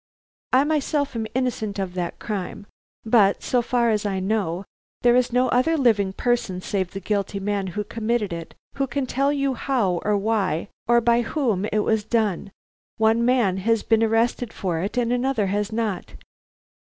[0.51, 2.65] I myself am innocent of that crime,
[3.05, 4.65] but, so far as I know,
[5.03, 5.73] there is no other
[6.13, 10.17] person living save the guilty man who committed it, who can tell you how or
[10.17, 12.51] why or by whom it was done.
[12.97, 16.15] One man has been arrested for it and another has not.